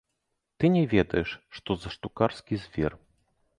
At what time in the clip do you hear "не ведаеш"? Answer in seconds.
0.75-1.29